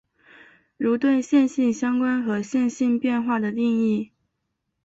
[0.77, 4.09] 如对线性相关和线性变换的定义。